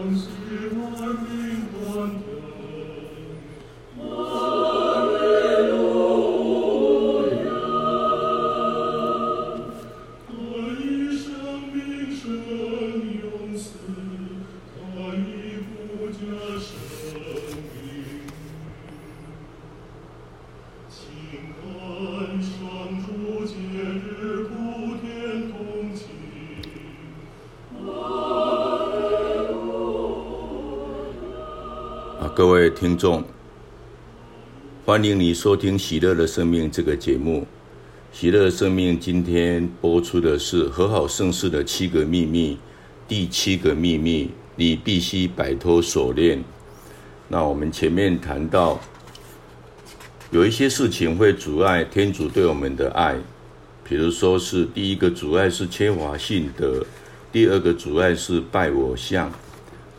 [0.00, 2.49] uns immer in
[32.32, 33.24] 各位听众，
[34.86, 37.42] 欢迎你收听《喜乐的生命》这个节目。
[38.18, 42.56] 《喜乐生命》今天播出的是和好盛世的七个秘密，
[43.08, 46.42] 第七个秘密，你必须摆脱锁链。
[47.26, 48.80] 那我们前面谈到，
[50.30, 53.16] 有一些事情会阻碍天主对我们的爱，
[53.82, 56.86] 比如说是第一个阻碍是缺乏信德，
[57.32, 59.30] 第二个阻碍是拜我相。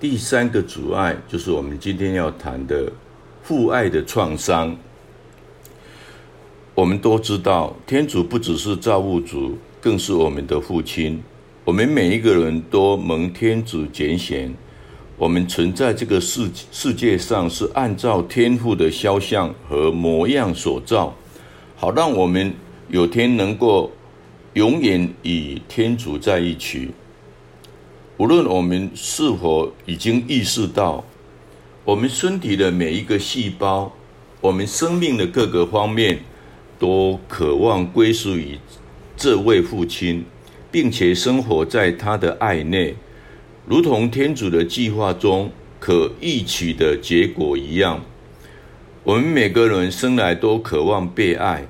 [0.00, 2.90] 第三个阻碍就是我们今天要谈的
[3.42, 4.74] 父爱的创伤。
[6.74, 11.22] 我们都知道，天主不只是造物主，更是我们的父亲。
[11.66, 14.50] 我们每一个人都蒙天主拣选，
[15.18, 21.14] 我们存在这个世世界上是按照天父的肖像和模样所造，
[21.76, 22.54] 好让我们
[22.88, 23.92] 有天能够
[24.54, 26.88] 永远与天主在一起。
[28.20, 31.02] 无论我们是否已经意识到，
[31.86, 33.90] 我们身体的每一个细胞，
[34.42, 36.18] 我们生命的各个方面，
[36.78, 38.58] 都渴望归属于
[39.16, 40.22] 这位父亲，
[40.70, 42.94] 并且生活在他的爱内，
[43.66, 48.04] 如同天主的计划中可预期的结果一样。
[49.02, 51.66] 我们每个人生来都渴望被爱，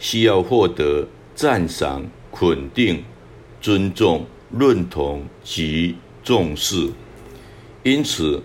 [0.00, 3.04] 需要获得赞赏、肯定、
[3.60, 4.26] 尊重。
[4.58, 6.90] 认同及重视，
[7.82, 8.42] 因此，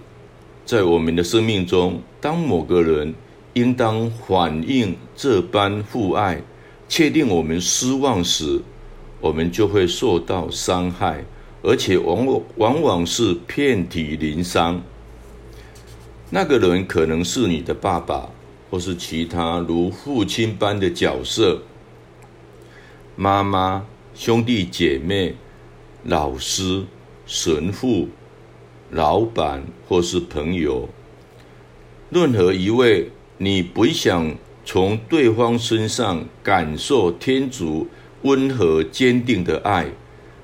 [0.65, 3.13] 在我们的生命中，当某个人
[3.53, 6.41] 应当反映这般父爱，
[6.87, 8.61] 确定我们失望时，
[9.19, 11.25] 我们就会受到伤害，
[11.61, 14.81] 而且往往往往是遍体鳞伤。
[16.29, 18.29] 那个人可能是你的爸爸，
[18.69, 21.63] 或是其他如父亲般的角色，
[23.17, 23.85] 妈妈、
[24.15, 25.35] 兄弟姐妹。
[26.09, 26.85] 老师、
[27.25, 28.07] 神父、
[28.91, 30.87] 老板或是朋友，
[32.09, 37.87] 任何一位你不想从对方身上感受天主
[38.21, 39.87] 温和坚定的爱，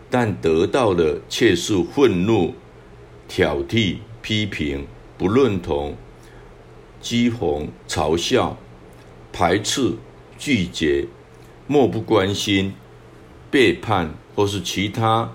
[0.09, 2.53] 但得到的却是愤怒、
[3.29, 4.85] 挑剔、批评、
[5.17, 5.95] 不认同、
[7.01, 8.57] 讥讽、嘲笑、
[9.31, 9.93] 排斥、
[10.37, 11.07] 拒绝、
[11.67, 12.73] 漠不关心、
[13.49, 15.31] 背叛或是其他。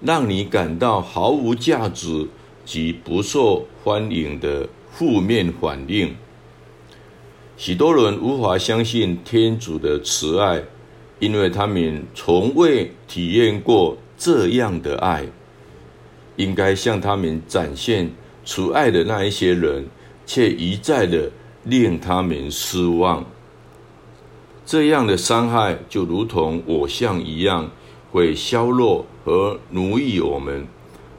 [0.00, 2.28] 让你感到毫无价值
[2.64, 6.14] 及不受欢迎的负面反应。
[7.56, 10.62] 许多人无法相信天主的慈爱，
[11.18, 15.26] 因为他们从未体验过这样的爱。
[16.36, 18.08] 应该向他们展现
[18.44, 19.84] 慈爱的那一些人，
[20.24, 21.28] 却一再的
[21.64, 23.26] 令他们失望。
[24.64, 27.68] 这样的伤害就如同我像一样。
[28.10, 30.66] 会削弱和奴役我们，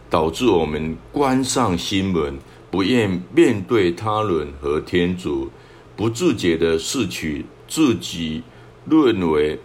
[0.09, 2.37] 导致我们关上心门，
[2.71, 5.49] 不愿面对他人和天主，
[5.95, 8.43] 不自觉的拾取自己
[8.89, 9.59] 认为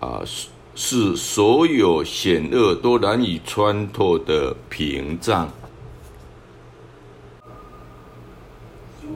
[0.00, 5.48] 啊是是所有险恶都难以穿透的屏障。
[9.02, 9.06] 在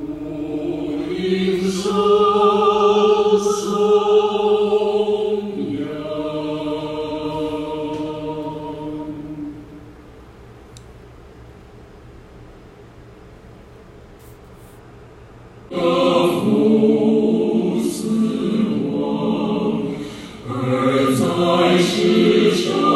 [21.78, 22.93] 世上，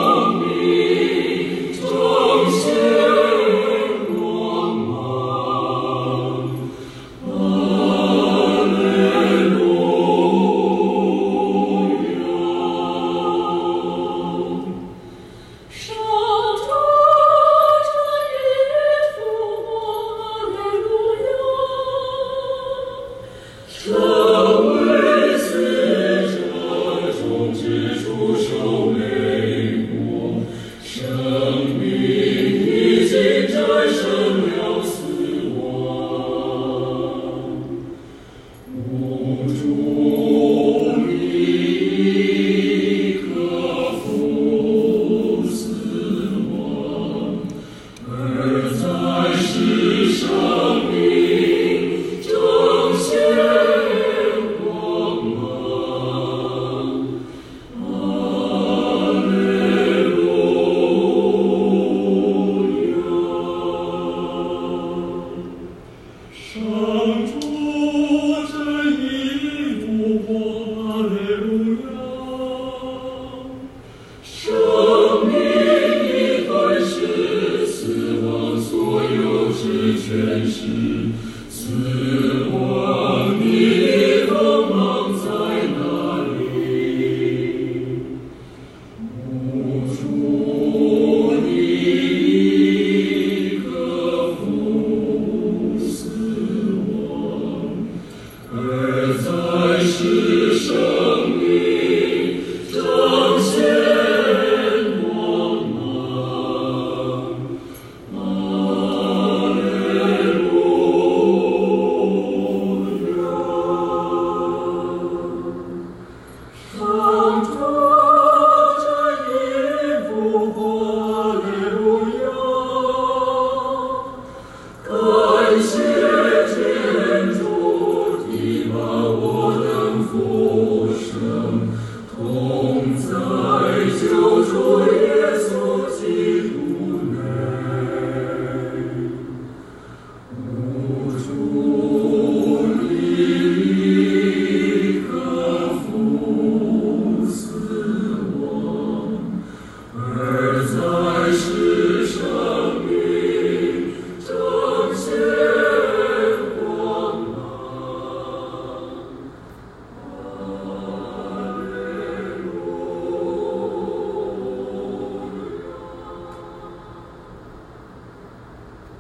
[80.59, 82.08] 是，